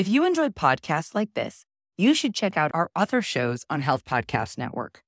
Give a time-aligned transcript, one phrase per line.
[0.00, 1.66] If you enjoyed podcasts like this,
[1.98, 5.02] you should check out our other shows on Health Podcast Network.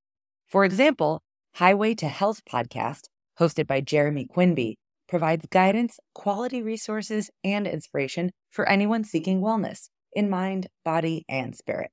[0.47, 1.23] For example,
[1.55, 3.05] Highway to Health podcast,
[3.41, 4.77] hosted by Jeremy Quinby,
[5.09, 11.91] provides guidance, quality resources, and inspiration for anyone seeking wellness in mind, body, and spirit.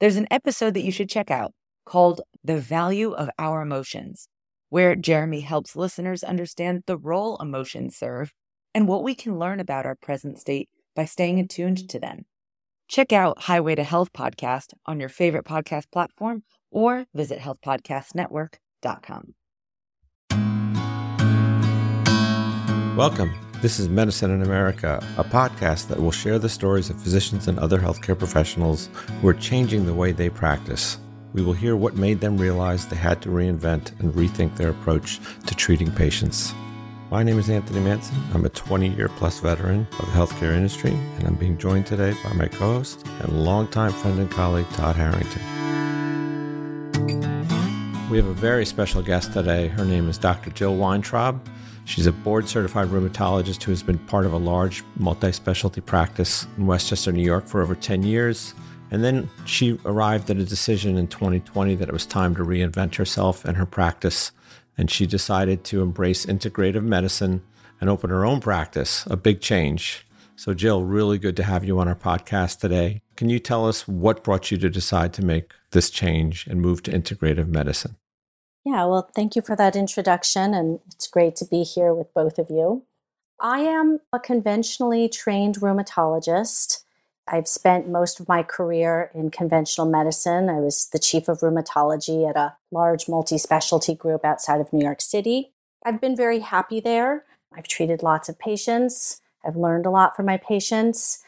[0.00, 1.52] There's an episode that you should check out
[1.84, 4.28] called The Value of Our Emotions,
[4.70, 8.32] where Jeremy helps listeners understand the role emotions serve
[8.74, 12.26] and what we can learn about our present state by staying attuned to them.
[12.88, 19.34] Check out Highway to Health podcast on your favorite podcast platform or visit healthpodcastnetwork.com.
[22.96, 23.32] Welcome.
[23.62, 27.58] This is Medicine in America, a podcast that will share the stories of physicians and
[27.58, 28.90] other healthcare professionals
[29.20, 30.98] who are changing the way they practice.
[31.32, 35.20] We will hear what made them realize they had to reinvent and rethink their approach
[35.46, 36.52] to treating patients.
[37.12, 38.16] My name is Anthony Manson.
[38.32, 42.14] I'm a 20 year plus veteran of the healthcare industry, and I'm being joined today
[42.24, 45.42] by my co host and longtime friend and colleague, Todd Harrington.
[48.08, 49.68] We have a very special guest today.
[49.68, 50.48] Her name is Dr.
[50.52, 51.46] Jill Weintraub.
[51.84, 56.46] She's a board certified rheumatologist who has been part of a large multi specialty practice
[56.56, 58.54] in Westchester, New York for over 10 years.
[58.90, 62.94] And then she arrived at a decision in 2020 that it was time to reinvent
[62.94, 64.32] herself and her practice
[64.76, 67.42] and she decided to embrace integrative medicine
[67.80, 70.06] and open her own practice, a big change.
[70.36, 73.02] So, Jill, really good to have you on our podcast today.
[73.16, 76.82] Can you tell us what brought you to decide to make this change and move
[76.84, 77.96] to integrative medicine?
[78.64, 82.38] Yeah, well, thank you for that introduction, and it's great to be here with both
[82.38, 82.84] of you.
[83.40, 86.81] I am a conventionally trained rheumatologist.
[87.28, 90.48] I've spent most of my career in conventional medicine.
[90.48, 94.84] I was the chief of rheumatology at a large multi specialty group outside of New
[94.84, 95.52] York City.
[95.84, 97.24] I've been very happy there.
[97.54, 101.22] I've treated lots of patients, I've learned a lot from my patients.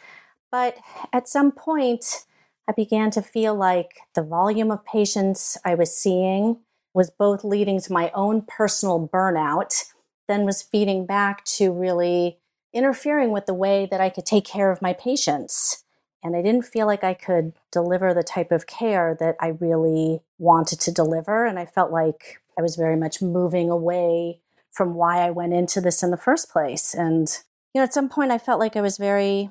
[0.50, 0.78] But
[1.12, 2.24] at some point,
[2.68, 6.60] I began to feel like the volume of patients I was seeing
[6.94, 9.84] was both leading to my own personal burnout,
[10.28, 12.38] then was feeding back to really
[12.72, 15.83] interfering with the way that I could take care of my patients.
[16.24, 20.22] And I didn't feel like I could deliver the type of care that I really
[20.38, 21.44] wanted to deliver.
[21.44, 24.40] And I felt like I was very much moving away
[24.72, 26.94] from why I went into this in the first place.
[26.94, 27.28] And,
[27.74, 29.50] you know, at some point I felt like I was very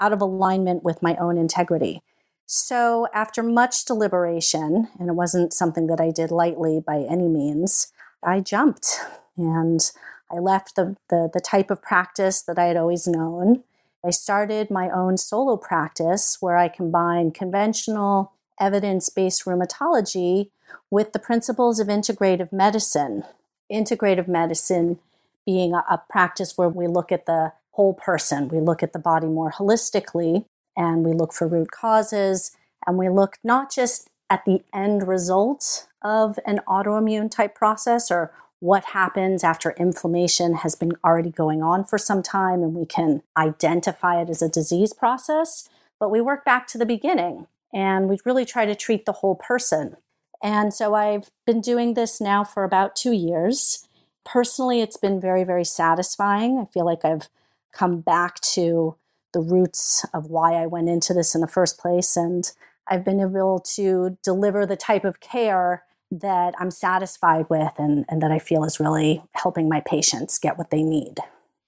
[0.00, 2.00] out of alignment with my own integrity.
[2.46, 7.92] So, after much deliberation, and it wasn't something that I did lightly by any means,
[8.24, 8.98] I jumped
[9.36, 9.88] and
[10.32, 13.62] I left the, the, the type of practice that I had always known
[14.04, 20.50] I started my own solo practice where I combine conventional evidence based rheumatology
[20.90, 23.24] with the principles of integrative medicine.
[23.70, 24.98] Integrative medicine
[25.44, 28.98] being a, a, practice where we look at the whole person, we look at the
[28.98, 30.44] body more holistically,
[30.76, 32.56] and we look for root causes,
[32.86, 38.32] and we look not just at the end result of an autoimmune type process or
[38.60, 43.22] what happens after inflammation has been already going on for some time and we can
[43.36, 45.68] identify it as a disease process.
[45.98, 49.34] But we work back to the beginning and we really try to treat the whole
[49.34, 49.96] person.
[50.42, 53.88] And so I've been doing this now for about two years.
[54.24, 56.58] Personally, it's been very, very satisfying.
[56.58, 57.28] I feel like I've
[57.72, 58.96] come back to
[59.32, 62.16] the roots of why I went into this in the first place.
[62.16, 62.50] And
[62.86, 68.20] I've been able to deliver the type of care that I'm satisfied with and, and
[68.22, 71.16] that I feel is really helping my patients get what they need.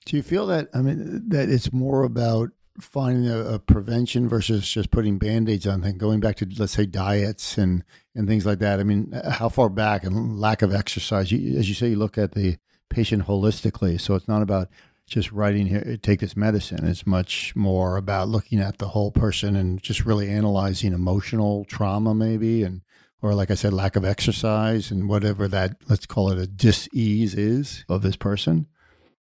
[0.04, 4.68] Do you feel that, I mean, that it's more about finding a, a prevention versus
[4.68, 8.58] just putting band-aids on things, going back to, let's say, diets and, and things like
[8.58, 8.80] that?
[8.80, 11.30] I mean, how far back and lack of exercise?
[11.30, 12.56] You, as you say, you look at the
[12.88, 14.00] patient holistically.
[14.00, 14.68] So it's not about
[15.06, 16.86] just writing here, take this medicine.
[16.86, 22.14] It's much more about looking at the whole person and just really analyzing emotional trauma,
[22.14, 22.80] maybe, and
[23.22, 27.34] or like I said, lack of exercise and whatever that, let's call it a dis-ease
[27.34, 28.66] is of this person?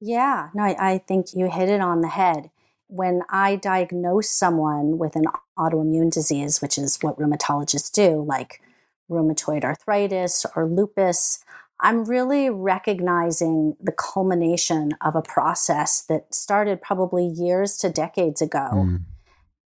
[0.01, 2.51] Yeah, no, I, I think you hit it on the head.
[2.89, 5.27] When I diagnose someone with an
[5.59, 8.61] autoimmune disease, which is what rheumatologists do, like
[9.11, 11.45] rheumatoid arthritis or lupus,
[11.83, 18.69] I'm really recognizing the culmination of a process that started probably years to decades ago.
[18.73, 19.03] Mm.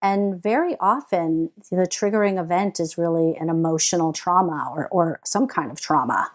[0.02, 5.70] And very often, the triggering event is really an emotional trauma or, or some kind
[5.70, 6.32] of trauma.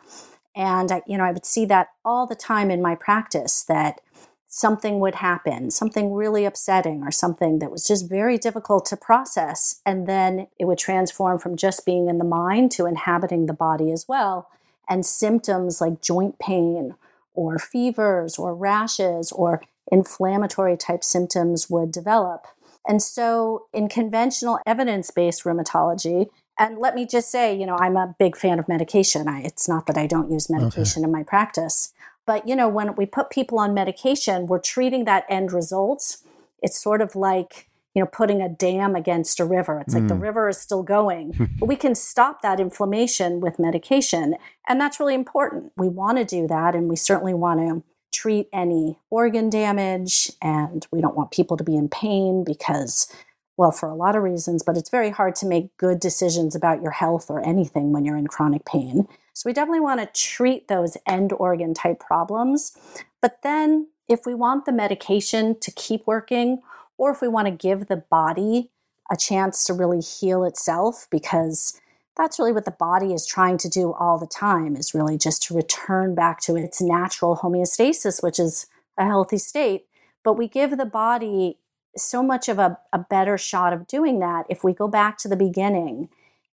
[0.56, 4.00] And I, you know, I would see that all the time in my practice that
[4.48, 9.82] something would happen, something really upsetting or something that was just very difficult to process.
[9.86, 13.92] And then it would transform from just being in the mind to inhabiting the body
[13.92, 14.50] as well.
[14.90, 16.96] And symptoms like joint pain
[17.34, 19.62] or fevers or rashes or
[19.92, 22.48] inflammatory type symptoms would develop.
[22.88, 27.98] And so, in conventional evidence based rheumatology, and let me just say, you know, I'm
[27.98, 29.28] a big fan of medication.
[29.28, 31.08] I, it's not that I don't use medication okay.
[31.08, 31.94] in my practice,
[32.26, 36.18] but, you know, when we put people on medication, we're treating that end result.
[36.62, 39.80] It's sort of like, you know, putting a dam against a river.
[39.80, 40.00] It's mm.
[40.00, 40.22] like the mm.
[40.22, 44.36] river is still going, but we can stop that inflammation with medication.
[44.68, 45.72] And that's really important.
[45.78, 46.76] We want to do that.
[46.76, 47.84] And we certainly want to
[48.18, 50.32] treat any organ damage.
[50.42, 53.12] And we don't want people to be in pain because
[53.58, 56.82] well, for a lot of reasons, but it's very hard to make good decisions about
[56.82, 59.08] your health or anything when you're in chronic pain.
[59.34, 62.78] So we definitely want to treat those end organ type problems.
[63.22, 66.62] But then, if we want the medication to keep working,
[66.98, 68.70] or if we want to give the body
[69.12, 71.80] a chance to really heal itself, because
[72.18, 75.44] that's really what the body is trying to do all the time, is really just
[75.44, 78.68] to return back to its natural homeostasis, which is
[78.98, 79.86] a healthy state.
[80.24, 81.60] But we give the body
[81.96, 85.28] so much of a, a better shot of doing that if we go back to
[85.28, 86.10] the beginning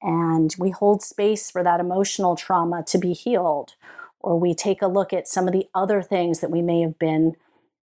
[0.02, 3.74] and we hold space for that emotional trauma to be healed
[4.20, 6.98] or we take a look at some of the other things that we may have
[6.98, 7.34] been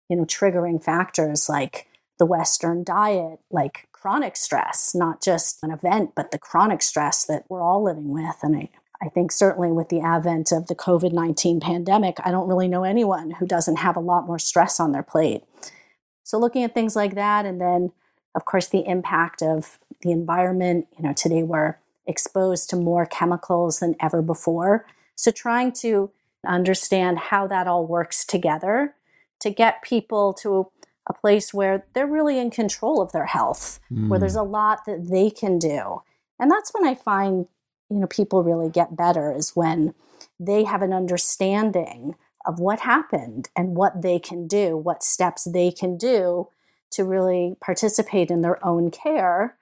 [0.10, 1.88] you know triggering factors like
[2.20, 7.44] the western diet like chronic stress not just an event but the chronic stress that
[7.50, 8.70] we're all living with and i,
[9.02, 13.32] I think certainly with the advent of the covid-19 pandemic i don't really know anyone
[13.32, 15.44] who doesn't have a lot more stress on their plate
[16.28, 17.94] so looking at things like that, and then
[18.36, 20.88] of course the impact of the environment.
[20.98, 24.86] You know, today we're exposed to more chemicals than ever before.
[25.16, 26.12] So trying to
[26.46, 28.94] understand how that all works together
[29.40, 30.70] to get people to
[31.08, 34.10] a place where they're really in control of their health, mm.
[34.10, 34.40] where there's hmm.
[34.40, 36.02] a lot that they can do.
[36.40, 37.48] And that's when I find,
[37.90, 39.94] you know, people really get better is when
[40.40, 42.16] they have an understanding
[42.46, 46.48] of what happened and what they can do, what steps they can do
[46.92, 49.58] to really participate in their own care.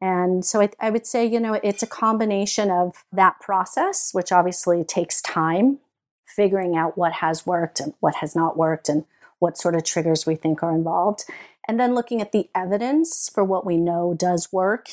[0.00, 4.30] And so I, I, would say, you know, it's a combination of that process, which
[4.30, 5.78] obviously takes time,
[6.26, 9.04] figuring out what has worked and what has not worked and
[9.38, 11.24] what sort of triggers we think are involved.
[11.68, 14.88] And then looking at the evidence for what we know does work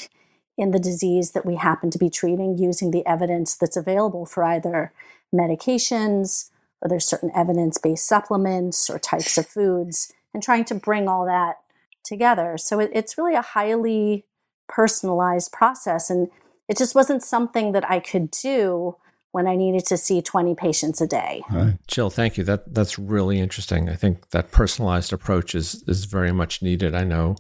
[0.58, 4.44] in the disease that we happen to be treating using the evidence that's available for
[4.44, 4.92] either
[5.34, 6.50] medications,
[6.82, 11.26] or there's certain evidence based supplements or types of foods, and trying to bring all
[11.26, 11.58] that
[12.04, 12.58] together.
[12.58, 14.26] So it, it's really a highly
[14.68, 16.10] personalized process.
[16.10, 16.30] And
[16.68, 18.96] it just wasn't something that I could do
[19.34, 21.42] when I needed to see 20 patients a day.
[21.52, 21.78] Right.
[21.88, 22.44] Jill, thank you.
[22.44, 23.90] That that's really interesting.
[23.90, 26.96] I think that personalized approach is is very much needed.
[26.96, 27.36] I know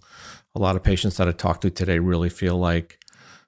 [0.56, 3.00] a lot of patients that I talked to today really feel like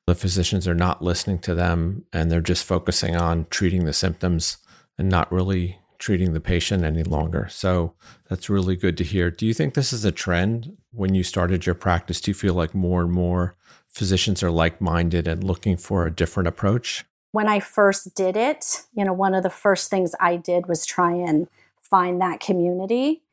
[0.06, 4.58] the physicians are not listening to them and they're just focusing on treating the symptoms
[4.98, 7.48] and not really treating the patient any longer.
[7.50, 7.96] So
[8.30, 9.32] that's really good to hear.
[9.32, 12.22] Do you think this is a trend when you started your practice?
[12.22, 13.56] Do you feel like more and more
[13.88, 17.06] physicians are like minded and looking for a different approach?
[17.36, 20.86] When I first did it, you know, one of the first things I did was
[20.86, 23.24] try and find that community.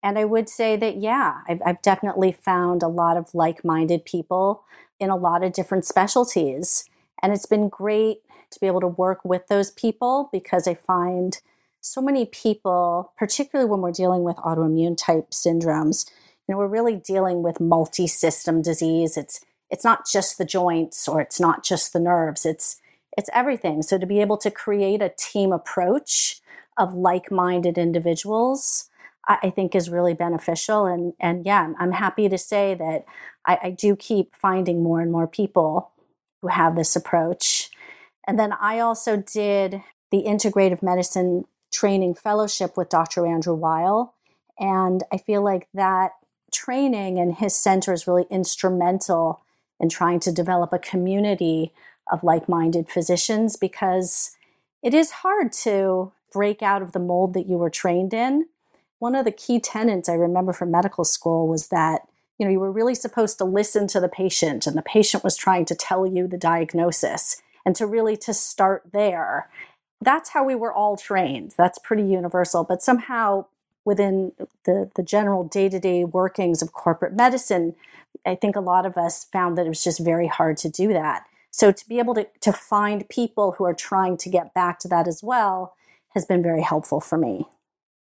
[0.00, 4.04] And I would say that, yeah, I've, I've definitely found a lot of like minded
[4.04, 4.62] people
[5.00, 6.88] in a lot of different specialties.
[7.20, 8.18] And it's been great
[8.52, 11.40] to be able to work with those people because I find
[11.80, 16.08] so many people, particularly when we're dealing with autoimmune type syndromes,
[16.46, 19.16] you know, we're really dealing with multi-system disease.
[19.16, 22.46] It's it's not just the joints or it's not just the nerves.
[22.46, 22.80] It's
[23.18, 23.82] it's everything.
[23.82, 26.40] So to be able to create a team approach
[26.78, 28.88] of like-minded individuals,
[29.26, 30.86] I, I think is really beneficial.
[30.86, 33.04] And and yeah, I'm happy to say that
[33.44, 35.90] I, I do keep finding more and more people
[36.40, 37.70] who have this approach.
[38.28, 39.82] And then I also did
[40.12, 43.26] the integrative medicine training fellowship with Dr.
[43.26, 44.14] Andrew Weil.
[44.60, 46.12] And I feel like that
[46.52, 49.42] training and his center is really instrumental
[49.80, 51.72] in trying to develop a community
[52.10, 54.36] of like minded physicians because
[54.82, 58.46] it is hard to break out of the mold that you were trained in.
[58.98, 62.02] One of the key tenets I remember from medical school was that
[62.38, 65.36] you know you were really supposed to listen to the patient and the patient was
[65.36, 69.48] trying to tell you the diagnosis and to really to start there
[70.00, 71.54] that's how we were all trained.
[71.56, 72.64] That's pretty universal.
[72.64, 73.46] But somehow
[73.84, 74.32] within
[74.64, 77.74] the, the general day-to-day workings of corporate medicine,
[78.24, 80.88] I think a lot of us found that it was just very hard to do
[80.92, 81.24] that.
[81.50, 84.88] So to be able to, to find people who are trying to get back to
[84.88, 85.74] that as well
[86.10, 87.46] has been very helpful for me.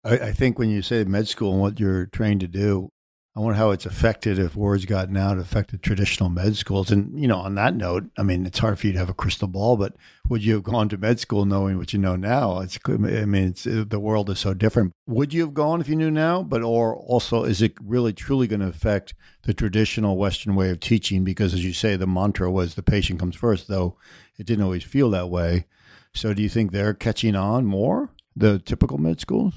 [0.04, 2.90] I, I think when you say med school and what you're trained to do,
[3.36, 6.92] I wonder how it's affected if word's gotten out, affected traditional med schools.
[6.92, 9.14] And, you know, on that note, I mean, it's hard for you to have a
[9.16, 9.96] crystal ball, but
[10.30, 12.60] would you have gone to med school knowing what you know now?
[12.60, 14.94] It's, I mean, it's, uh, the world is so different.
[15.08, 16.44] Would you have gone if you knew now?
[16.44, 20.80] But, or also, is it really truly going to affect the traditional Western way of
[20.80, 21.24] teaching?
[21.24, 23.98] Because, as you say, the mantra was the patient comes first, though
[24.38, 25.66] it didn't always feel that way.
[26.14, 29.56] So, do you think they're catching on more, the typical med schools?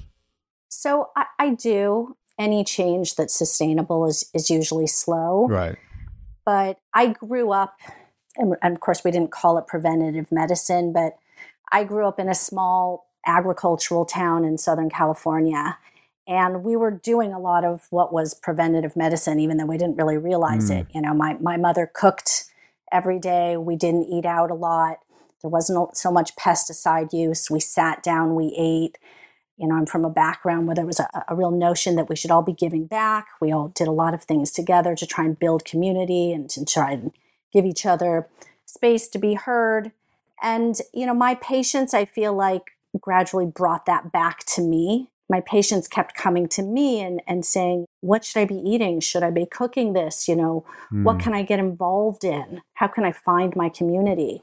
[0.69, 5.47] So, I, I do any change that's sustainable is is usually slow.
[5.49, 5.77] Right.
[6.45, 7.77] But I grew up,
[8.37, 11.17] and, and of course, we didn't call it preventative medicine, but
[11.73, 15.79] I grew up in a small agricultural town in Southern California.
[16.29, 19.97] And we were doing a lot of what was preventative medicine, even though we didn't
[19.97, 20.81] really realize mm.
[20.81, 20.87] it.
[20.93, 22.45] You know, my, my mother cooked
[22.93, 23.57] every day.
[23.57, 24.99] We didn't eat out a lot.
[25.43, 27.51] There wasn't so much pesticide use.
[27.51, 28.99] We sat down, we ate
[29.57, 32.17] you know, I'm from a background where there was a, a, real notion that we
[32.17, 33.29] should all be giving back.
[33.41, 36.65] We all did a lot of things together to try and build community and to
[36.65, 37.13] try and
[37.53, 38.29] give each other
[38.67, 39.93] space to be heard.
[40.43, 45.11] And, you know, my patients, I feel like, gradually brought that back to me.
[45.29, 49.01] My patients kept coming to me and, and saying, What should I be eating?
[49.01, 50.29] Should I be cooking this?
[50.29, 51.03] You know, mm.
[51.03, 51.21] what hmm.
[51.21, 52.63] can I get involved in?
[52.75, 54.43] How can I find my community?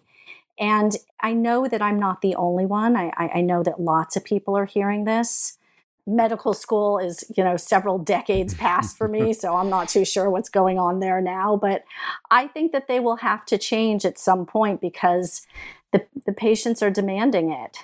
[0.59, 2.95] And I know that I'm not the only one.
[2.95, 5.57] I, I, know that lots of people are hearing this.
[6.05, 10.29] Medical school is, you know, several decades past for me, so I'm not too sure
[10.29, 11.57] what's going on there now.
[11.57, 11.83] But
[12.29, 15.47] I think that they will have to change at some point because
[15.91, 17.79] the, the patients are demanding it.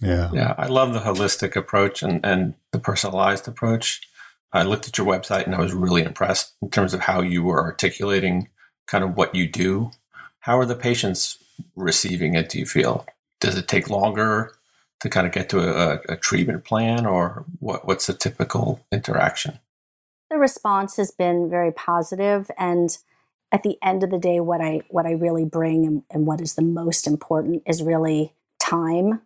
[0.00, 0.30] Yeah.
[0.32, 0.54] Yeah.
[0.58, 4.02] I love the holistic approach and, and the personalized approach.
[4.52, 7.42] I looked at your website and I was really impressed in terms of how you
[7.42, 8.48] were articulating
[8.86, 9.92] kind of what you do.
[10.40, 11.41] How are the patients
[11.76, 13.06] receiving it, do you feel?
[13.40, 14.54] Does it take longer
[15.00, 19.58] to kind of get to a, a treatment plan, or what, what's the typical interaction?
[20.30, 22.96] The response has been very positive, and
[23.50, 26.40] at the end of the day, what I what I really bring and, and what
[26.40, 29.20] is the most important is really time.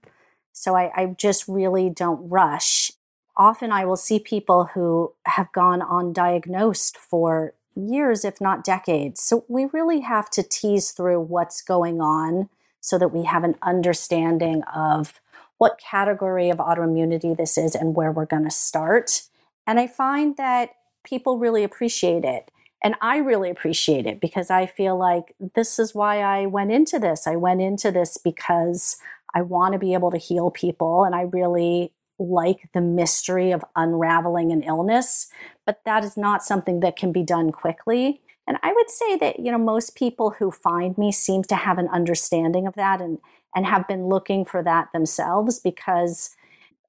[0.52, 2.90] So I, I just really don't rush.
[3.36, 9.22] Often I will see people who have gone undiagnosed for years, if not decades.
[9.22, 12.48] So we really have to tease through what's going on
[12.80, 15.20] so that we have an understanding of
[15.58, 19.22] what category of autoimmunity this is and where we're going to start.
[19.66, 20.70] And I find that
[21.04, 22.50] people really appreciate it.
[22.82, 26.98] And I really appreciate it because I feel like this is why I went into
[26.98, 27.26] this.
[27.26, 28.98] I went into this because
[29.34, 33.64] I want to be able to heal people and I really like the mystery of
[33.74, 35.28] unraveling an illness,
[35.64, 38.20] but that is not something that can be done quickly.
[38.46, 41.78] And I would say that, you know, most people who find me seem to have
[41.78, 43.18] an understanding of that and,
[43.54, 46.30] and have been looking for that themselves because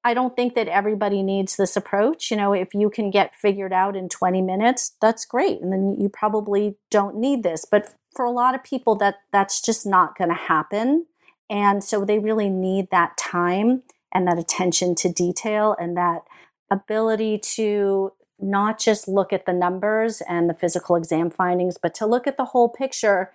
[0.04, 2.30] I don't think that everybody needs this approach.
[2.30, 5.60] You know, if you can get figured out in 20 minutes, that's great.
[5.60, 7.64] And then you probably don't need this.
[7.64, 11.06] But for a lot of people that that's just not going to happen.
[11.50, 16.22] And so they really need that time and that attention to detail and that
[16.70, 22.06] ability to not just look at the numbers and the physical exam findings, but to
[22.06, 23.32] look at the whole picture.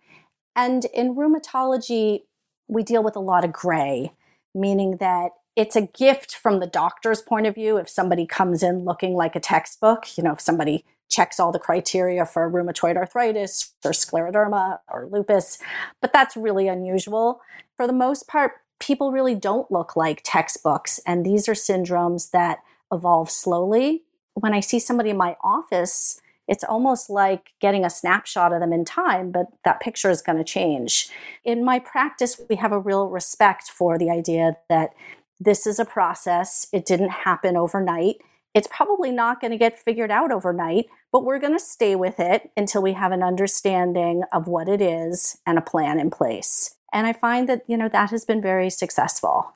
[0.56, 2.24] And in rheumatology,
[2.68, 4.14] we deal with a lot of gray,
[4.56, 8.86] meaning that it's a gift from the doctor's point of view if somebody comes in
[8.86, 13.74] looking like a textbook, you know, if somebody checks all the criteria for rheumatoid arthritis
[13.86, 15.60] or scleroderma or lupus,
[16.02, 17.40] but that's really unusual.
[17.78, 18.54] For the most part,
[18.84, 21.00] people really don't look like textbooks.
[21.08, 22.60] And these are syndromes that
[22.92, 24.04] evolve slowly.
[24.34, 28.74] When I see somebody in my office, it's almost like getting a snapshot of them
[28.74, 31.10] in time, but that picture is going to change.
[31.46, 34.90] In my practice, we have a real respect for the idea that
[35.40, 38.18] this is a process, it didn't happen overnight.
[38.54, 42.20] It's probably not going to get figured out overnight, but we're going to stay with
[42.20, 46.76] it until we have an understanding of what it is and a plan in place.
[46.94, 49.56] And I find that, you know, that has been very successful.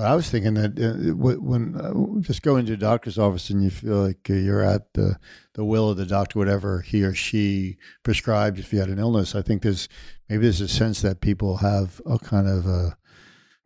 [0.00, 3.70] I was thinking that uh, when uh, just go into a doctor's office and you
[3.70, 5.18] feel like uh, you're at the,
[5.52, 9.36] the will of the doctor, whatever he or she prescribed if you had an illness.
[9.36, 9.88] I think there's
[10.28, 12.96] maybe there's a sense that people have a kind of a,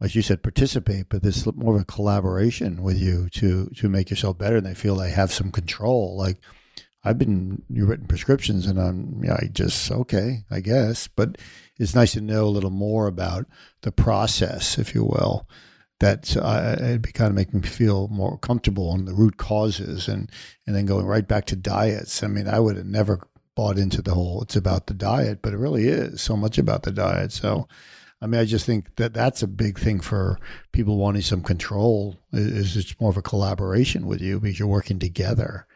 [0.00, 4.10] like you said, participate, but there's more of a collaboration with you to to make
[4.10, 6.16] yourself better, and they feel they have some control.
[6.16, 6.38] Like
[7.08, 11.38] I've been written prescriptions, and I'm yeah, I just okay, I guess, but
[11.78, 13.46] it's nice to know a little more about
[13.80, 15.48] the process, if you will.
[16.00, 20.30] That uh, it kind of make me feel more comfortable on the root causes, and
[20.66, 22.22] and then going right back to diets.
[22.22, 25.54] I mean, I would have never bought into the whole it's about the diet, but
[25.54, 27.32] it really is so much about the diet.
[27.32, 27.68] So,
[28.20, 30.38] I mean, I just think that that's a big thing for
[30.72, 32.18] people wanting some control.
[32.32, 35.66] Is it's more of a collaboration with you because you're working together.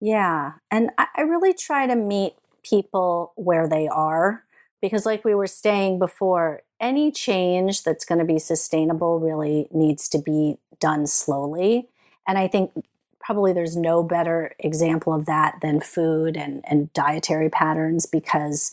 [0.00, 0.52] Yeah.
[0.70, 4.44] And I, I really try to meet people where they are
[4.80, 10.08] because, like we were saying before, any change that's going to be sustainable really needs
[10.08, 11.88] to be done slowly.
[12.26, 12.72] And I think
[13.20, 18.72] probably there's no better example of that than food and, and dietary patterns because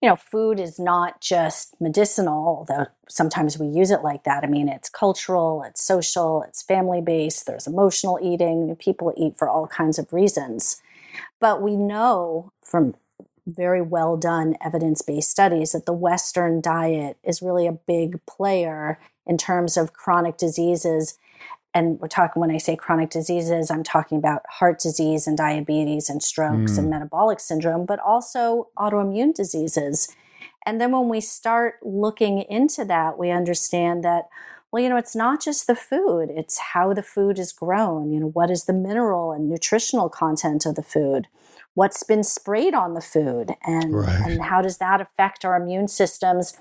[0.00, 4.44] you know, food is not just medicinal, although sometimes we use it like that.
[4.44, 8.74] I mean, it's cultural, it's social, it's family based, there's emotional eating.
[8.76, 10.80] People eat for all kinds of reasons.
[11.38, 12.94] But we know from
[13.46, 18.98] very well done evidence based studies that the Western diet is really a big player
[19.26, 21.18] in terms of chronic diseases
[21.72, 26.10] and we're talking when I say chronic diseases, I'm talking about heart disease and diabetes
[26.10, 26.78] and strokes mm.
[26.78, 30.14] and metabolic syndrome, but also autoimmune diseases.
[30.66, 34.24] And then when we start looking into that, we understand that,
[34.72, 38.12] well, you know, it's not just the food, it's how the food is grown.
[38.12, 41.28] You know, what is the mineral and nutritional content of the food?
[41.74, 43.54] What's been sprayed on the food?
[43.64, 44.20] And, right.
[44.26, 46.58] and how does that affect our immune systems?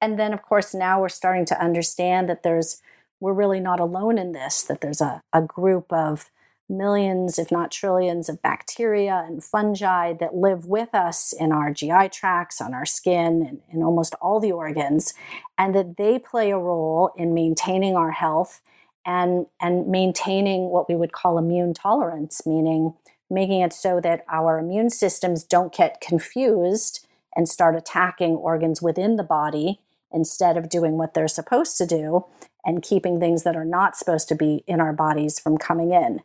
[0.00, 2.82] And then, of course, now we're starting to understand that there's
[3.20, 6.30] we're really not alone in this, that there's a, a group of
[6.68, 12.08] millions, if not trillions, of bacteria and fungi that live with us in our GI
[12.10, 15.12] tracts, on our skin, and in almost all the organs,
[15.58, 18.62] and that they play a role in maintaining our health
[19.04, 22.94] and, and maintaining what we would call immune tolerance, meaning
[23.28, 29.16] making it so that our immune systems don't get confused and start attacking organs within
[29.16, 29.80] the body
[30.12, 32.24] instead of doing what they're supposed to do
[32.64, 36.20] and keeping things that are not supposed to be in our bodies from coming in.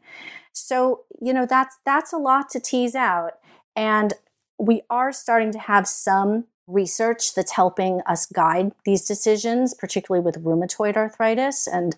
[0.53, 3.33] So, you know, that's that's a lot to tease out
[3.75, 4.13] and
[4.57, 10.43] we are starting to have some research that's helping us guide these decisions, particularly with
[10.43, 11.95] rheumatoid arthritis and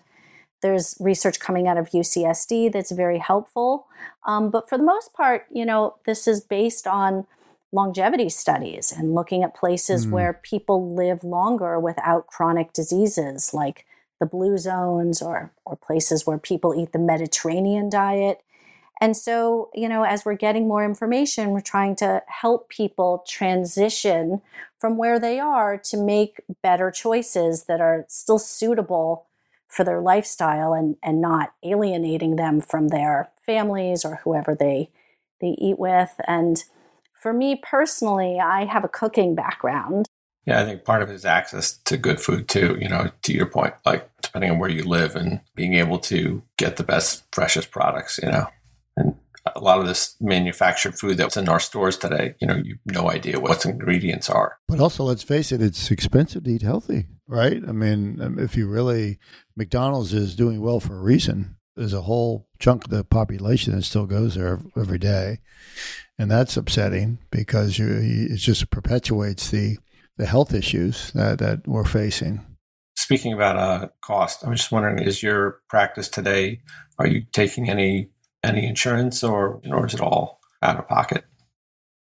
[0.60, 3.86] there's research coming out of UCSD that's very helpful.
[4.26, 7.26] Um, but for the most part, you know, this is based on
[7.70, 10.10] longevity studies and looking at places mm.
[10.10, 13.84] where people live longer without chronic diseases like
[14.20, 18.42] the blue zones or or places where people eat the Mediterranean diet.
[19.00, 24.42] And so, you know, as we're getting more information, we're trying to help people transition
[24.78, 29.26] from where they are to make better choices that are still suitable
[29.68, 34.90] for their lifestyle and, and not alienating them from their families or whoever they
[35.40, 36.14] they eat with.
[36.26, 36.64] And
[37.12, 40.06] for me personally, I have a cooking background.
[40.48, 42.78] Yeah, I think part of it is access to good food too.
[42.80, 46.42] You know, to your point, like depending on where you live and being able to
[46.56, 48.18] get the best, freshest products.
[48.22, 48.46] You know,
[48.96, 49.14] and
[49.54, 52.94] a lot of this manufactured food that's in our stores today, you know, you have
[53.02, 54.56] no idea what its ingredients are.
[54.66, 57.62] But also, let's face it, it's expensive to eat healthy, right?
[57.68, 59.18] I mean, um, if you really,
[59.54, 61.56] McDonald's is doing well for a reason.
[61.76, 65.40] There's a whole chunk of the population that still goes there every day,
[66.18, 69.76] and that's upsetting because you, it just perpetuates the
[70.18, 72.44] the health issues that, that we're facing.
[72.96, 76.60] Speaking about uh, cost, I'm just wondering: is your practice today?
[76.98, 78.10] Are you taking any
[78.44, 81.24] any insurance, or or is it all out of pocket?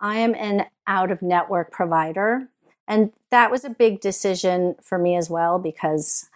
[0.01, 2.49] I am an out of network provider,
[2.89, 6.29] and that was a big decision for me as well because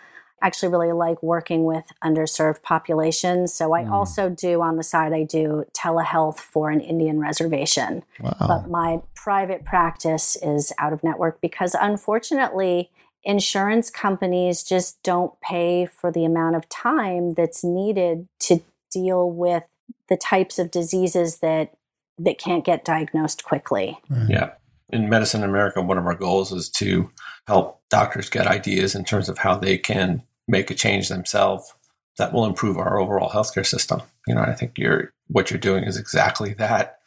[0.44, 3.52] actually really like working with underserved populations.
[3.52, 3.90] So I mm.
[3.90, 8.04] also do on the side, I do telehealth for an Indian reservation.
[8.20, 8.36] Wow.
[8.38, 12.90] But my private practice is out of network because unfortunately,
[13.24, 18.60] insurance companies just don't pay for the amount of time that's needed to
[18.92, 19.64] deal with
[20.10, 21.74] the types of diseases that
[22.18, 23.98] that can't get diagnosed quickly.
[24.08, 24.28] Right.
[24.28, 24.50] Yeah.
[24.90, 27.10] In Medicine in America, one of our goals is to
[27.48, 31.74] help doctors get ideas in terms of how they can make a change themselves
[32.18, 34.02] that will improve our overall healthcare system.
[34.26, 37.00] You know, I think you're what you're doing is exactly that.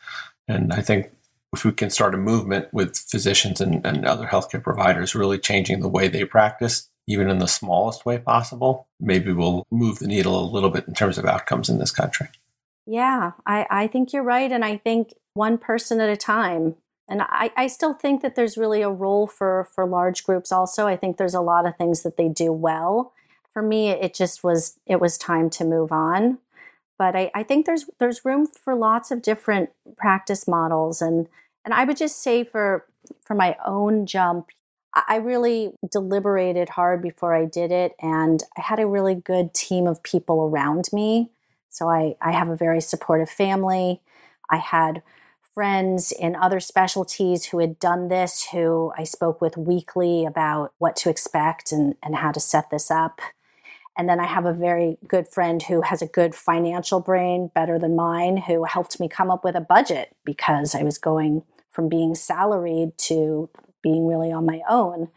[0.47, 1.11] And I think
[1.53, 5.79] if we can start a movement with physicians and, and other healthcare providers really changing
[5.79, 10.39] the way they practice, even in the smallest way possible, maybe we'll move the needle
[10.39, 12.27] a little bit in terms of outcomes in this country.
[12.85, 14.51] Yeah, I, I think you're right.
[14.51, 16.75] And I think one person at a time.
[17.09, 20.87] And I, I still think that there's really a role for, for large groups also.
[20.87, 23.13] I think there's a lot of things that they do well
[23.57, 26.37] for me it just was it was time to move on.
[26.99, 31.01] But I, I think there's there's room for lots of different practice models.
[31.01, 31.27] And
[31.65, 32.85] and i would just say for
[33.25, 34.49] for my own jump
[35.07, 37.95] i really deliberated hard before i did it.
[37.99, 41.31] And i had a really good team of people around me.
[41.71, 44.01] So i i have a very supportive family.
[44.51, 45.01] I had
[45.55, 50.95] friends in other specialties who had done this who i spoke with weekly about what
[50.95, 53.19] to expect and and how to set this up
[53.97, 57.79] And then I have a very good friend who has a good financial brain, better
[57.79, 61.89] than mine, who helped me come up with a budget because I was going from
[61.89, 63.49] being salaried to
[63.81, 65.09] being really on my own.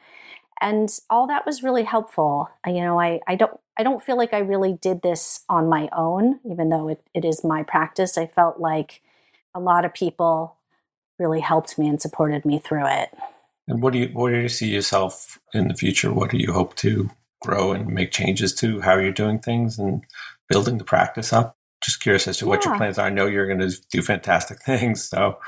[0.62, 2.48] And all that was really helpful.
[2.66, 5.88] You know, I, I don't I don't feel like I really did this on my
[5.96, 8.18] own, even though it, it is my practice.
[8.18, 9.00] I felt like
[9.54, 10.56] a lot of people
[11.18, 13.10] really helped me and supported me through it.
[13.68, 16.12] And what do you where do you see yourself in the future?
[16.12, 17.10] What do you hope to
[17.40, 20.02] grow and make changes to how you're doing things and
[20.48, 21.56] building the practice up?
[21.82, 22.48] Just curious as to yeah.
[22.50, 23.06] what your plans are.
[23.06, 25.38] I know you're going to do fantastic things, so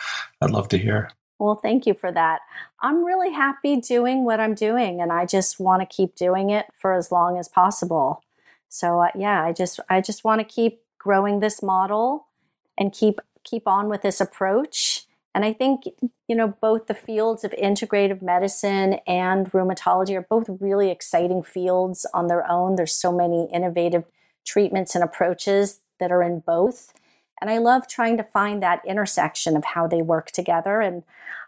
[0.41, 1.11] I'd love to hear.
[1.39, 2.41] Well, thank you for that.
[2.81, 6.67] I'm really happy doing what I'm doing, and I just want to keep doing it
[6.79, 8.23] for as long as possible.
[8.69, 12.29] So, uh, yeah, I just I just want to keep growing this model
[12.79, 15.02] and keep keep on with this approach
[15.35, 15.85] and I think,
[16.29, 22.05] you know, both the fields of integrative medicine and rheumatology are both really exciting fields
[22.13, 22.77] on their own.
[22.77, 24.05] There's so many innovative
[24.45, 26.93] treatments and approaches that are in both.
[27.41, 30.81] And I love trying to find that intersection of how they work together.
[30.81, 31.03] And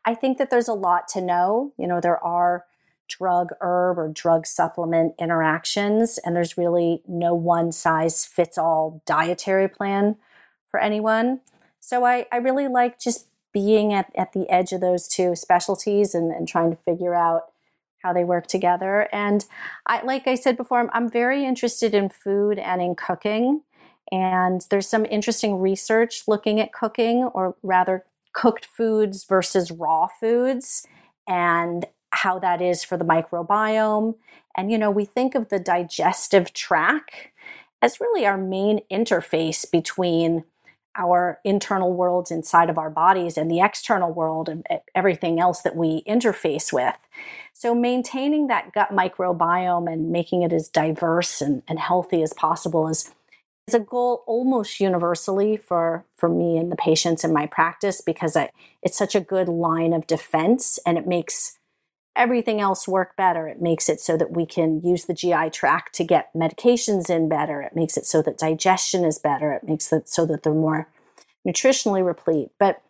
[0.05, 1.73] I think that there's a lot to know.
[1.79, 2.65] You know, there are
[3.07, 9.69] drug herb or drug supplement interactions, and there's really no one size fits all dietary
[9.69, 10.17] plan
[10.71, 11.41] for anyone.
[11.81, 16.15] So I, I really like just being at, at the edge of those two specialties
[16.15, 17.45] and, and trying to figure out
[18.03, 19.09] how they work together.
[19.13, 19.47] And
[19.87, 23.63] I, like I said before, I'm, I'm very interested in food and in cooking.
[24.13, 30.87] And there's some interesting research looking at cooking, or rather, cooked foods versus raw foods,
[31.27, 34.17] and how that is for the microbiome.
[34.57, 37.15] And, you know, we think of the digestive tract
[37.81, 40.45] as really our main interface between
[40.97, 45.77] our internal worlds inside of our bodies and the external world and everything else that
[45.77, 46.95] we interface with.
[47.53, 52.89] So, maintaining that gut microbiome and making it as diverse and, and healthy as possible
[52.89, 53.13] is,
[53.69, 58.37] is a goal almost universally for, for me and the patients in my practice because
[58.37, 58.51] I,
[58.83, 61.59] it's such a good line of defense and it makes
[62.17, 63.49] everything else work better.
[63.49, 67.29] It makes it so that we can use the GI tract to get medications in
[67.29, 67.61] better.
[67.61, 69.53] It makes it so that digestion is better.
[69.53, 70.89] It makes it so that they're more
[71.47, 72.51] nutritionally replete.
[72.59, 72.83] But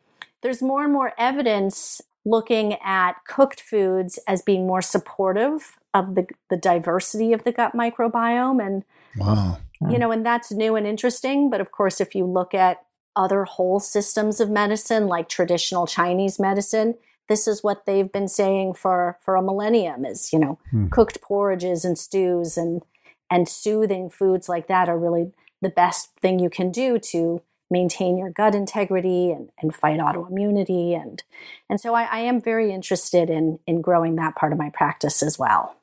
[0.43, 6.27] there's more and more evidence looking at cooked foods as being more supportive of the,
[6.51, 8.65] the diversity of the gut microbiome.
[8.65, 8.85] And,
[9.17, 9.59] wow.
[9.91, 11.51] you know, and that's new and interesting.
[11.51, 12.85] But of course, if you look at
[13.17, 16.95] other whole systems of medicine, like traditional Chinese medicine,
[17.29, 20.89] this is what they've been saying for for a millennium is you know hmm.
[20.89, 22.83] cooked porridges and stews and
[23.31, 25.33] and soothing foods like that are really
[25.63, 30.95] the best thing you can do to maintain your gut integrity and, and fight autoimmunity.
[31.01, 31.23] And
[31.69, 35.23] and so I, I am very interested in in growing that part of my practice
[35.23, 35.77] as well.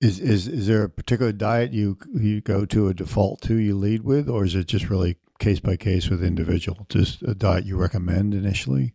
[0.00, 3.76] Is is is there a particular diet you you go to a default to you
[3.76, 7.64] lead with or is it just really case by case with individual just a diet
[7.64, 8.92] you recommend initially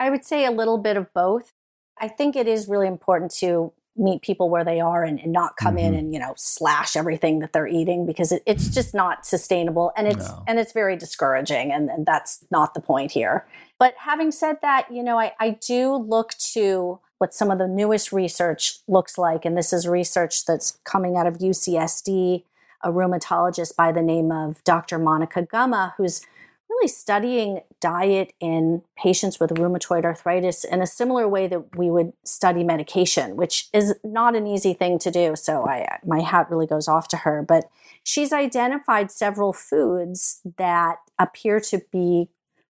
[0.00, 1.52] I would say a little bit of both.
[2.00, 5.56] I think it is really important to meet people where they are and, and not
[5.56, 5.86] come mm-hmm.
[5.86, 9.92] in and you know slash everything that they're eating because it, it's just not sustainable
[9.96, 10.44] and it's no.
[10.46, 13.46] and it's very discouraging and, and that's not the point here
[13.78, 17.68] but having said that you know I, I do look to what some of the
[17.68, 22.44] newest research looks like and this is research that's coming out of ucsd
[22.82, 26.22] a rheumatologist by the name of dr monica guma who's
[26.70, 32.12] really studying diet in patients with rheumatoid arthritis in a similar way that we would
[32.24, 35.34] study medication, which is not an easy thing to do.
[35.36, 37.42] So I, my hat really goes off to her.
[37.42, 37.68] But
[38.04, 42.28] she's identified several foods that appear to be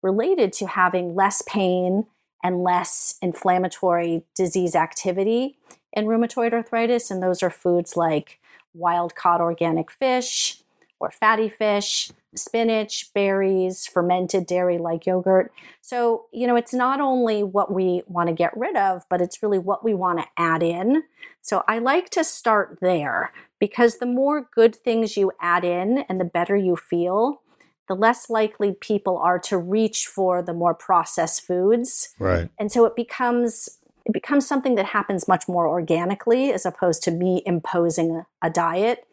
[0.03, 2.05] related to having less pain
[2.43, 5.57] and less inflammatory disease activity
[5.93, 7.09] in rheumatoid arthritis.
[7.09, 8.39] And those are foods like
[8.73, 10.61] wild caught organic fish
[10.99, 15.51] or fatty fish, spinach, berries, fermented dairy like yogurt.
[15.81, 19.43] So, you know, it's not only what we want to get rid of, but it's
[19.43, 21.03] really what we want to add in.
[21.41, 26.19] So, I like to start there because the more good things you add in and
[26.19, 27.41] the better you feel,
[27.87, 32.09] the less likely people are to reach for the more processed foods.
[32.19, 32.49] Right.
[32.57, 33.69] And so it becomes
[34.05, 39.07] it becomes something that happens much more organically as opposed to me imposing a, diet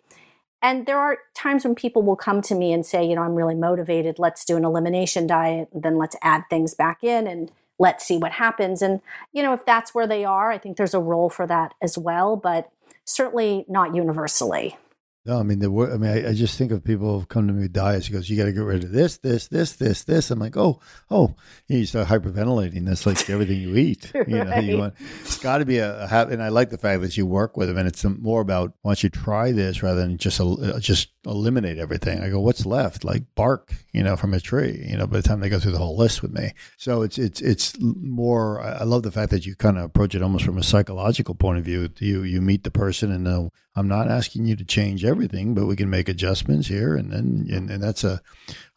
[0.62, 3.34] and there are times when people will come to me and say, you know, I'm
[3.34, 4.18] really motivated.
[4.18, 5.68] Let's do an elimination diet.
[5.74, 8.80] And then let's add things back in and let's see what happens.
[8.80, 9.00] And,
[9.32, 11.98] you know, if that's where they are, I think there's a role for that as
[11.98, 12.70] well, but
[13.04, 14.76] certainly not universally.
[15.24, 15.92] No, I mean the word.
[15.92, 18.06] I mean, I, I, just think of people who come to me with diets.
[18.06, 20.56] He goes, "You got to get rid of this, this, this, this, this." I'm like,
[20.56, 20.80] "Oh,
[21.12, 21.36] oh!"
[21.68, 22.84] You start hyperventilating.
[22.86, 24.10] That's like everything you eat.
[24.32, 24.94] You know, you want.
[25.20, 26.34] It's got to be a, a habit.
[26.34, 29.02] And I like the fact that you work with them, and it's more about once
[29.02, 32.20] you try this rather than just uh, just eliminate everything.
[32.20, 34.84] I go, "What's left?" Like bark, you know, from a tree.
[34.88, 37.18] You know, by the time they go through the whole list with me, so it's
[37.18, 38.60] it's it's more.
[38.60, 41.58] I love the fact that you kind of approach it almost from a psychological point
[41.58, 41.90] of view.
[41.98, 45.66] You you meet the person and know I'm not asking you to change everything, but
[45.66, 48.20] we can make adjustments here, and then and, and that's a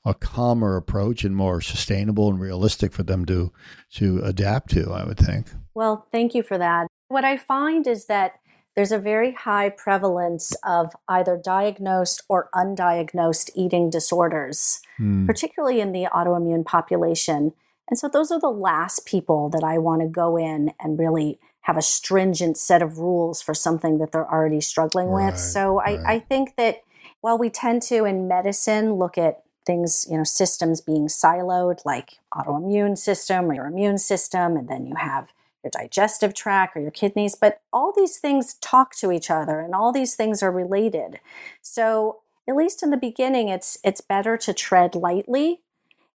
[0.06, 3.52] a calmer approach and more sustainable and realistic for them to
[3.96, 4.92] to adapt to.
[4.92, 5.48] I would think.
[5.74, 6.88] Well, thank you for that.
[7.10, 8.40] What I find is that
[8.76, 15.26] there's a very high prevalence of either diagnosed or undiagnosed eating disorders, hmm.
[15.26, 17.54] particularly in the autoimmune population.
[17.90, 21.40] And so those are the last people that I want to go in and really
[21.66, 25.40] have a stringent set of rules for something that they're already struggling right, with.
[25.40, 26.00] So right.
[26.00, 26.84] I, I think that
[27.22, 32.20] while we tend to in medicine look at things, you know, systems being siloed, like
[32.36, 36.92] autoimmune system or your immune system, and then you have your digestive tract or your
[36.92, 41.20] kidneys, but all these things talk to each other and all these things are related.
[41.64, 45.62] So at least in the beginning, it's it's better to tread lightly,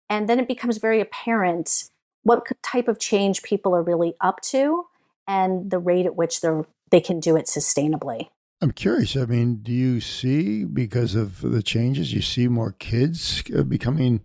[0.08, 1.90] and then it becomes very apparent
[2.22, 4.86] what type of change people are really up to
[5.30, 6.50] and the rate at which they
[6.92, 8.30] they can do it sustainably.
[8.62, 9.16] I'm curious.
[9.16, 14.22] I mean, do you see because of the changes, you see more kids uh, becoming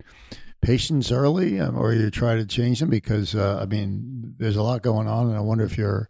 [0.61, 2.89] patients early, um, or you try to change them?
[2.89, 6.09] Because uh, I mean, there's a lot going on, and I wonder if your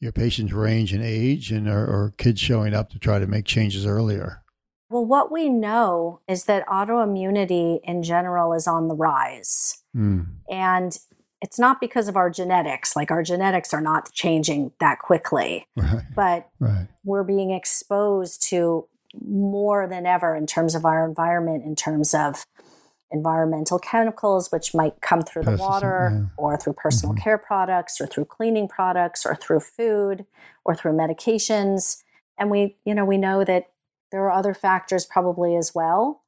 [0.00, 3.46] your patients range in age and or, or kids showing up to try to make
[3.46, 4.42] changes earlier.
[4.90, 9.82] Well, what we know is that autoimmunity in general is on the rise.
[9.96, 10.26] Mm.
[10.50, 10.98] And
[11.42, 16.02] it's not because of our genetics like our genetics are not changing that quickly right.
[16.14, 16.86] but right.
[17.04, 18.86] we're being exposed to
[19.26, 22.46] more than ever in terms of our environment in terms of
[23.10, 26.26] environmental chemicals which might come through the water yeah.
[26.38, 27.22] or through personal mm-hmm.
[27.22, 30.24] care products or through cleaning products or through food
[30.64, 32.02] or through medications
[32.38, 33.68] and we you know we know that
[34.10, 36.21] there are other factors probably as well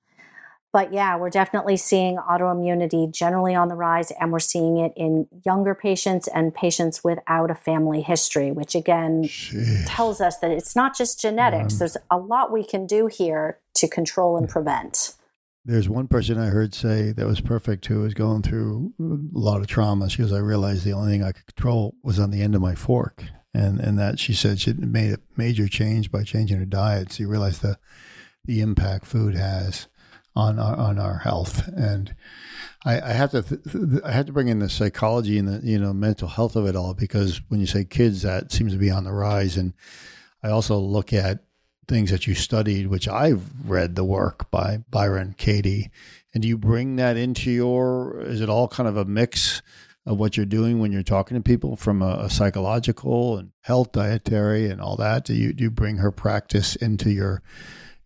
[0.74, 5.28] but yeah, we're definitely seeing autoimmunity generally on the rise, and we're seeing it in
[5.44, 9.84] younger patients and patients without a family history, which again Jeez.
[9.86, 11.74] tells us that it's not just genetics.
[11.74, 15.14] Um, There's a lot we can do here to control and prevent.
[15.64, 19.60] There's one person I heard say that was perfect who was going through a lot
[19.60, 20.10] of trauma.
[20.10, 22.60] She goes, I realized the only thing I could control was on the end of
[22.60, 23.22] my fork.
[23.54, 27.12] And and that she said she made a major change by changing her diet.
[27.12, 27.78] So you realize the
[28.44, 29.86] the impact food has
[30.36, 31.66] on our, on our health.
[31.68, 32.14] And
[32.84, 35.78] I, I have to th- I have to bring in the psychology and the you
[35.78, 38.90] know mental health of it all because when you say kids, that seems to be
[38.90, 39.56] on the rise.
[39.56, 39.72] And
[40.42, 41.44] I also look at
[41.88, 45.90] things that you studied, which I've read the work by Byron Katie.
[46.32, 48.20] And do you bring that into your?
[48.22, 49.62] Is it all kind of a mix?
[50.06, 53.92] of what you're doing when you're talking to people from a, a, psychological and health
[53.92, 55.24] dietary and all that?
[55.24, 57.42] Do you do you bring her practice into your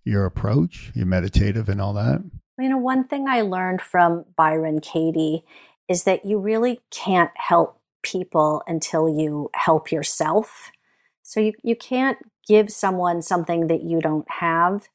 [0.08, 2.22] your approach, your meditative and all that?
[2.58, 5.44] You know, one thing I learned from Byron Katie
[5.88, 10.70] is that you really can't help people until you help yourself.
[11.22, 14.88] So you, you can't give someone something that you don't have.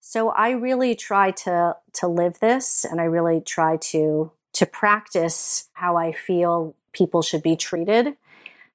[0.00, 5.68] So I really try to to live this and I really try to to practice
[5.72, 8.16] how I feel people should be treated.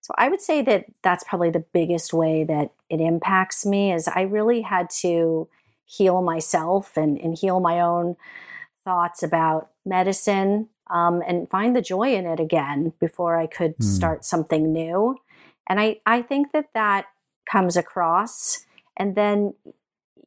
[0.01, 4.07] So I would say that that's probably the biggest way that it impacts me is
[4.07, 5.47] I really had to
[5.91, 8.15] heal myself and, and heal my own
[8.86, 13.84] thoughts about medicine um, and find the joy in it again before I could mm.
[13.84, 15.17] start something new.
[15.67, 17.08] And I, I think that that
[17.49, 18.65] comes across.
[18.97, 19.54] And then,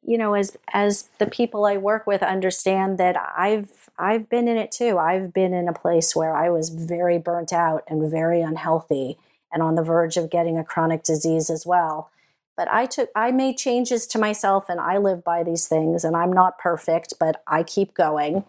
[0.02, 4.56] you know, as as the people I work with understand that I've I've been in
[4.56, 4.98] it too.
[4.98, 9.18] I've been in a place where I was very burnt out and very unhealthy
[9.52, 12.10] and on the verge of getting a chronic disease as well
[12.56, 16.16] but i took i made changes to myself and i live by these things and
[16.16, 18.44] i'm not perfect but i keep going.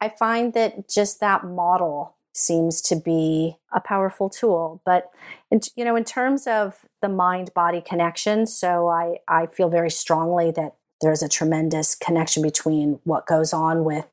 [0.00, 4.82] I find that just that model seems to be a powerful tool.
[4.84, 5.10] But
[5.50, 9.90] in, you know in terms of the mind body connection so i i feel very
[9.90, 14.06] strongly that there's a tremendous connection between what goes on with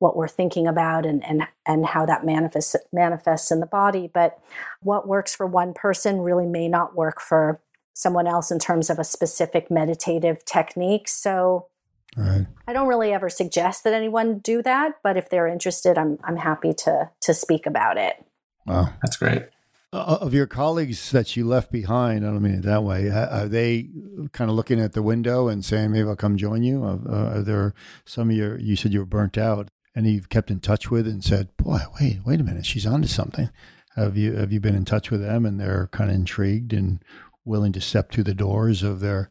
[0.00, 4.10] what we're thinking about and and and how that manifests manifests in the body.
[4.12, 4.38] But
[4.82, 7.60] what works for one person really may not work for
[7.94, 11.08] someone else in terms of a specific meditative technique.
[11.08, 11.68] So
[12.16, 12.46] right.
[12.68, 16.36] I don't really ever suggest that anyone do that, but if they're interested, I'm I'm
[16.36, 18.22] happy to to speak about it.
[18.66, 19.44] Wow, that's great.
[19.92, 23.10] Uh, of your colleagues that you left behind, I don't mean it that way.
[23.10, 23.88] Are they
[24.32, 26.84] kind of looking at the window and saying, "Maybe I'll come join you"?
[26.84, 28.58] Uh, are there some of your?
[28.58, 31.78] You said you were burnt out, and you've kept in touch with and said, "Boy,
[32.00, 33.50] wait, wait a minute, she's onto something."
[33.94, 36.98] Have you have you been in touch with them, and they're kind of intrigued and
[37.44, 39.30] willing to step through the doors of their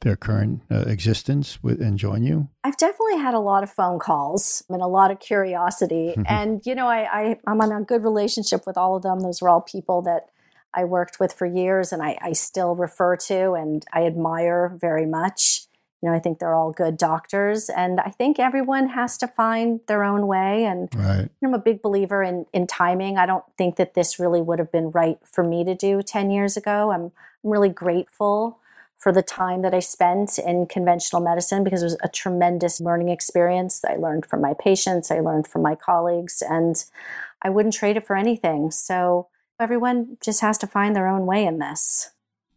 [0.00, 2.48] their current uh, existence with, and join you?
[2.62, 6.14] I've definitely had a lot of phone calls and a lot of curiosity.
[6.26, 9.20] and, you know, I, I, am in a good relationship with all of them.
[9.20, 10.28] Those are all people that
[10.74, 15.06] I worked with for years and I, I still refer to and I admire very
[15.06, 15.62] much.
[16.00, 19.80] You know, I think they're all good doctors, and I think everyone has to find
[19.88, 20.64] their own way.
[20.64, 21.28] And right.
[21.42, 23.18] I'm a big believer in in timing.
[23.18, 26.30] I don't think that this really would have been right for me to do ten
[26.30, 26.92] years ago.
[26.92, 27.10] I'm,
[27.44, 28.60] I'm really grateful
[28.96, 33.10] for the time that I spent in conventional medicine because it was a tremendous learning
[33.10, 33.84] experience.
[33.84, 36.84] I learned from my patients, I learned from my colleagues, and
[37.42, 38.72] I wouldn't trade it for anything.
[38.72, 39.28] So
[39.60, 42.10] everyone just has to find their own way in this.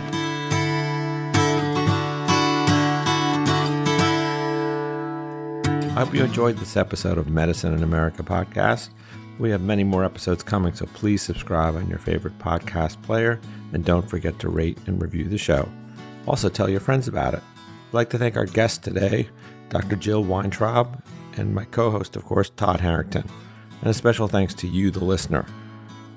[5.94, 8.88] I hope you enjoyed this episode of Medicine in America podcast.
[9.38, 13.40] We have many more episodes coming, so please subscribe on your favorite podcast player
[13.72, 15.68] and don't forget to rate and review the show.
[16.26, 17.42] Also, tell your friends about it.
[17.56, 19.28] I'd like to thank our guest today,
[19.68, 19.94] Dr.
[19.94, 21.00] Jill Weintraub,
[21.36, 23.28] and my co host, of course, Todd Harrington.
[23.80, 25.46] And a special thanks to you, the listener.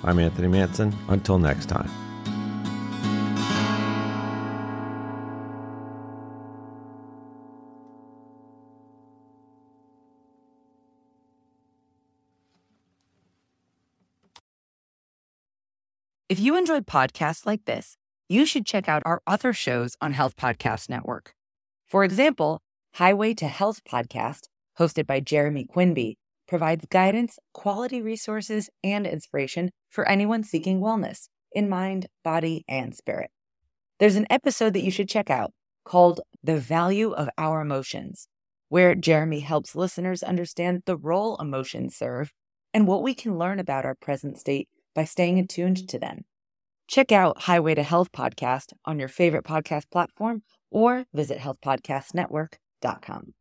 [0.03, 0.91] I'm Anthony Manson.
[1.07, 2.06] Until next time.
[16.29, 17.95] If you enjoyed podcasts like this,
[18.27, 21.33] you should check out our other shows on Health Podcast Network.
[21.85, 22.59] For example,
[22.95, 30.05] Highway to Health podcast, hosted by Jeremy Quinby, provides guidance, quality resources, and inspiration for
[30.05, 33.31] anyone seeking wellness in mind, body, and spirit.
[33.99, 35.53] There's an episode that you should check out
[35.85, 38.27] called The Value of Our Emotions,
[38.67, 42.33] where Jeremy helps listeners understand the role emotions serve
[42.73, 46.25] and what we can learn about our present state by staying attuned to them.
[46.88, 53.33] Check out Highway to Health podcast on your favorite podcast platform or visit healthpodcastnetwork.com.